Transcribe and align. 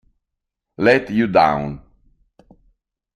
Let 0.79 1.11
You 1.11 1.27
Down 1.27 1.79